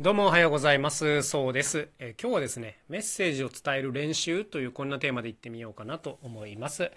[0.00, 1.22] どうもおはようございます。
[1.22, 1.90] そうです。
[1.98, 6.90] えー今日はですね、メッセージを伝える練習というこんなテーマでいってみようかなと思います。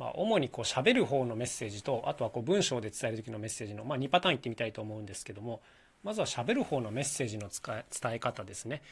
[0.00, 5.62] まあ、主にこう喋る方のメッセージと、あとはこう文章で伝える時のメッセージの、まあ、2パターンいってみたいと思うんですけども、
[6.02, 7.84] まずは喋る方のメッセージの使伝
[8.14, 8.82] え方ですね。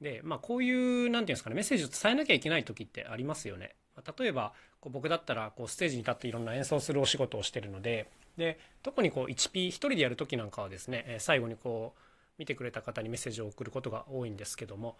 [0.00, 3.74] で、まあ、こういう、なんていうんですかね、メッセージを伝えなきゃいけない時ってありますよね。
[3.96, 8.06] まあ例えば、こう僕だったらこうステージに立っていろんな演奏するお仕事をしてるので、
[8.36, 12.11] で、特にこう 1P、一人でやる時なんかはですね、え最後にこう、
[12.42, 14.96] 見てくれた方にメッセージを送ることが多いんですけども、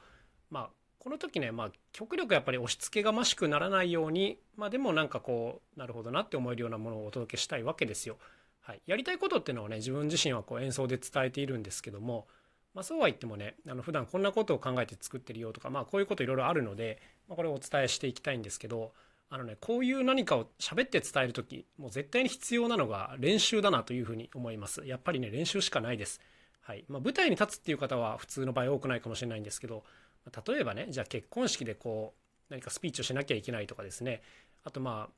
[0.48, 8.16] まあ、この時ね、まあ、極力やっぱり押し付けがましくならないように、まあ、でもなんかこうなるほどなって思えるようなものをお届けしたいわけですよ。
[8.60, 12.28] はい、やりたいことっていうのはね自分自身はこう演奏で伝えているんですけども、
[12.74, 18.92] まあ、そうは言ってもねあの普段こんなことを考えて作ってるよとか、まあ、こういうこといろいろあるので、まあ、これをお伝えしていきたいんですけど
[19.30, 24.86] あのねこういう何かを喋って伝える時もう絶対に必要なのが練習だなというふうに思います。
[24.86, 26.20] やっぱりね練習しかないです。
[26.62, 29.82] はいまあ、舞台に立つっていう方は普通の場合多くないかもしれないんですけど
[30.46, 34.22] 例えばねじゃあ結婚式でこう何かスピーチをしなきゃいけないとかですね
[34.64, 35.12] あとまあ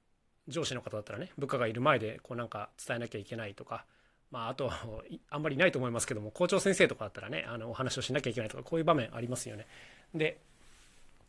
[0.49, 3.85] 上司の方だったらね部下がいる前でこうなんか伝えなきゃいけないとか、
[4.31, 4.71] まあ、あと
[5.31, 9.67] あんまりいないと思いますけども校長先生とかだったらねあのお話をしなきゃいけないとかこういう場面ありますよね。
[10.15, 10.39] で、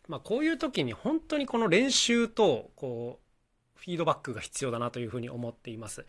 [0.07, 6.05] まあ、こういう時に本当にこの練習とこうフィードバックが必要だなというふうに思っています。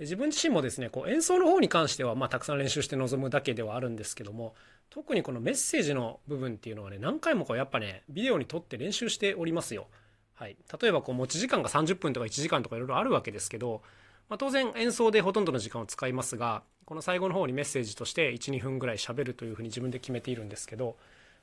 [0.00, 4.54] 自分自身もですねこう演奏の方に関しては、まあ、たくさん練習して臨むだけではあるんですけども
[4.90, 9.86] 特にこのメッセージの部分っていうのはね何回もこうやっぱねビデオに撮って練習しておりますよ。
[10.34, 13.82] はい、例えばこう持ち時間が30分とか1時間とかいろいろあるわけですけど、
[14.28, 20.96] まあ、当然演奏でほとんどの時間を使いますがこの最後の方にメッセージとして12分ぐらい喋るというふうに自分で決めているんですけど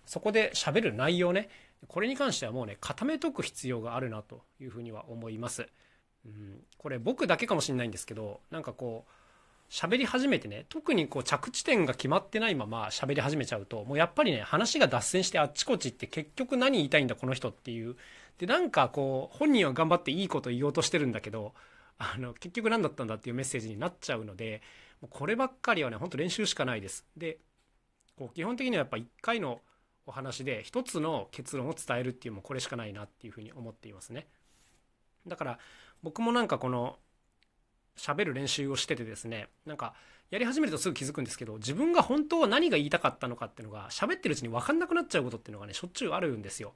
[0.05, 1.49] そこで喋る内容ね
[1.89, 5.67] これに関してはもうね固めとく必要があるなというふうには思います。
[6.77, 9.11] これ僕だけかもしれないんですけどなんかこう
[9.69, 17.95] 喋り始めてね特にこう着地点が決まってないまま喋り始めちゃうともうやっぱりね話が脱線してあっちこっち行って結局何言いたいんだこの人っていう。
[18.37, 21.53] でなんかこう本人は頑張っていいこと言おうとしてるんだけど
[21.97, 24.61] あの結局何だったんだっていうメッセージになっちゃうので
[25.09, 27.05] こればっかりはねほんと練習しかないです。
[27.15, 27.37] で
[28.17, 29.61] こう基本的にはやっぱ1回の
[30.05, 34.27] お話で1つの結論を伝えるっていうもうこれしかないなっていうふうに思っていますね。
[35.27, 35.59] だから
[36.03, 36.97] 僕もなんかこの
[37.97, 39.93] 喋る練習をしててですねなんか
[40.29, 46.73] やり始めるとすぐ気づくんですけど自分が本当は何が言いたかったのかっていうのが喋ってるうちに分かんなくなっちゃうことっていうのがねしょっちゅうあるんですよ。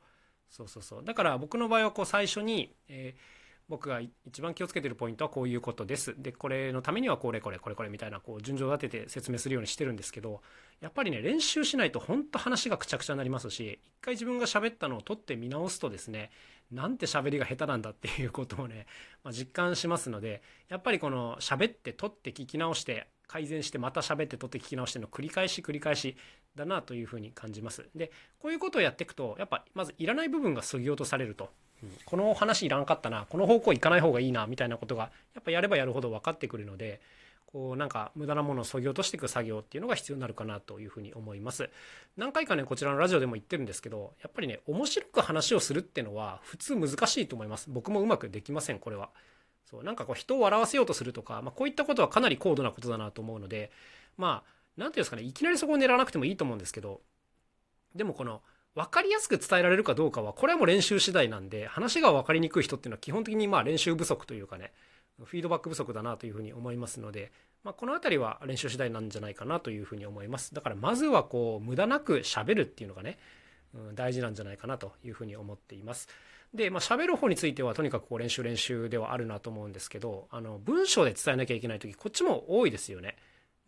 [0.49, 1.03] そうそうそう。
[1.03, 6.15] だから僕の場合はこう最初に、えー僕が一番気をつけてるポイントはこういうことです。
[6.17, 10.41] でこれのためにはこれこれこれこれみたいなこう順序立てて説明するようにしてるんですけど
[10.81, 16.31] やっぱりね練習しないと本当話がくちゃくちゃになりますし一回自分が喋ったのを取って見直すとですね
[16.71, 18.85] なんて喋りが下手なんだっていうことをね、
[19.23, 26.15] まあ、実感しますのでやっぱりこの喋って取って聞き直して改善してまた喋って取って聞き直しての繰り返し繰り返し
[26.55, 27.87] だなというふうに感じます。
[27.95, 31.49] でこういうことをやっていくとやっぱまずいらない部分が削ぎ落とされると、
[32.05, 37.01] この話いらんかったなこの方向行かない方がいいなみたいなことがやっぱやればやるほど分かってくるので
[37.51, 41.71] こうなんか無駄なものを削ぎ落としていく作業っていうのが必要になるかなというふうに思います。
[42.15, 47.65] 何回かねこちらのラジオでも言ってるんですけどやっぱりね面白く話をするっていうのは普通難しいと思います。
[47.71, 49.09] 僕もうまくできませんこれは。
[49.65, 53.71] そうなんかこう人を笑わせようとするとか、まあ、こういったことはかなり高度なことだなと思うので
[54.17, 57.01] まあ何ていうんですかねいきなりそこを狙わなくてもいいと思うんですけど
[57.95, 58.41] でもこの
[58.75, 64.71] 分かりやすく伝えられるかどうかはこれはもう練習次第なんで話が分かりにくい人っていうのは基本的にまあ練習不足というかね
[65.25, 67.31] フィードバック不足だなというふうに思いますので、
[67.63, 70.53] まあ、この辺りは練習次第なんじゃないかなというふうに思います。
[70.53, 73.17] だからまずはこう無駄なく喋るっていうのがね、
[73.73, 76.07] うん、大事なんじゃないかなというふうに思っています。
[76.53, 83.15] で、まあ、喋る方についてはとにかくこう練習練習ではあるなと思うんですけどあの文章で伝えなきゃいけない時こっちも多いですよね。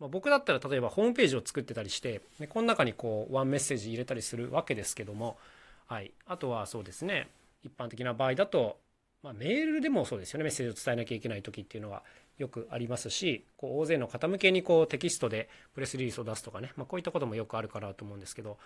[0.00, 5.38] まあ、僕だったら例えばホームページを作ってたりしてでこの中にこうワンメッセージ入れたりするわけですけども、
[5.86, 7.28] はい、あとはそうですね。
[7.62, 8.78] 一般的な場合だと、
[9.22, 10.44] まあ、メールでもそうですよね。
[10.44, 12.02] メッセージを伝えなきゃいけない時っていうのは
[12.38, 18.58] よくありますしこう大勢の方向けにこうテキストでプレスリリースを出すとかね、まあ、こういったこともよくあるかなと思うんですけど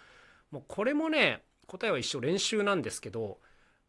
[0.50, 3.38] もうこれもね答えは一緒練習なんですけど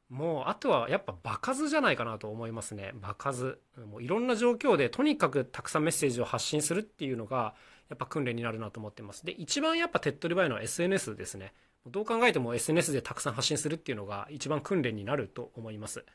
[0.10, 2.94] もうあとはやっぱ場数じゃないかなと思いますね。
[2.96, 3.60] 場数。
[3.92, 7.56] もういろんな状況でとにかくたくさんメッセージを発信するっていうのが
[7.90, 9.26] やっぱ訓練になるなと思ってます。
[9.26, 11.54] で一番やっぱ手っ取り早いのは SNS ですね。
[11.86, 16.06] どう考えても SNS でたくさん発信するっていうのが一番訓練になると思います。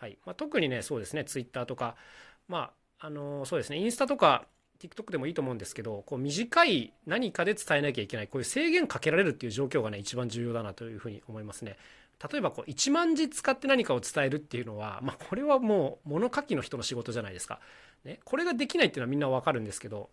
[0.00, 1.94] はい、まあ、特にねそうですね Twitter とか
[2.48, 4.46] まああのそうですねインスタとか
[4.80, 11.76] TikTok でもいいと思うんですけどこう短い何かで伝えなきゃいけないこういう制限かけられるっていう状況がね一番重要だなというふうに思いますね。
[12.32, 17.60] 例えばこう1万字使って何かを伝えるっていうのは、まあ、これはもう物書きの人の仕事じゃないですか、
[18.04, 20.10] ね、これができないっていうのはみんなわかるんですけど、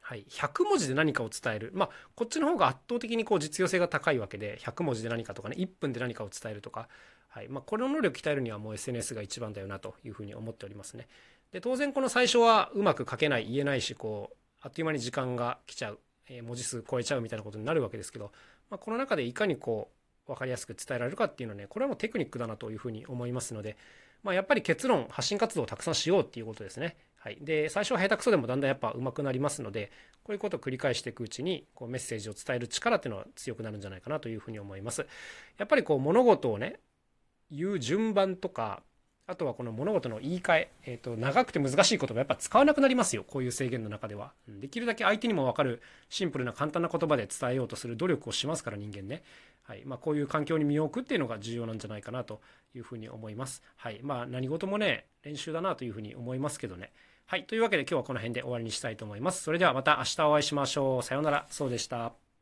[0.00, 6.88] はい、100文字で何かを伝える、まあ、こっちの方が圧倒的にこう実用性が高いわけで100文字で何かとかね1分で何かを伝えるとか、
[7.30, 7.48] はい。
[7.48, 11.06] まあ、この能力鍛えるにはもう SNS が一番だよなというふうに思っておりますね。
[11.52, 15.98] で当然この最初はうまく書けない言えないしこうあっという間に時間が来ちゃう、
[16.28, 18.30] えー、文字数超えちゃうみたいなことになるわけですけど、
[18.68, 19.90] まあ、この中でいかにこ
[20.26, 23.76] う分かりやすく伝えられるかっていうのはねこれはもうテクニックだなというふうに思いますので、
[24.22, 26.96] まあ、やっぱり結論発信活動をたくさんしようっていうことですね。
[27.16, 29.92] はい、で最初は下手くそでもだんだんやっぱ上手くなりますので
[30.22, 35.06] こういうことを繰り返していくうちにこうメッセージを伝える力っていうのは強くなるんじゃないかなというふうに思います。
[35.58, 36.80] やっぱりこう物事をね
[37.50, 38.82] 言う順番とか
[39.30, 44.32] あとはこの物事の言い換ええーと、長くて難しい言葉やっぱ使わなくなりますよこういう制限の中では。
[44.48, 49.22] できるだけ相手にも分かるシンプルな簡単な言葉で伝えようとする努力をしますから人間ね。
[49.62, 52.40] はいまあ、こういう環境に身を置くっていうのが重要なんじゃないかなと
[52.74, 53.62] いうふうに思います。
[53.76, 56.90] はいまあ、何事もね練習だなというふうに思いますけどね。
[57.26, 57.44] はい。
[57.44, 59.44] というわけで今日はこの辺で終わりにしたいと思います。
[59.44, 61.02] それではまた明日お会いしましょう。
[61.04, 61.46] さようなら。
[61.50, 62.29] そうでした。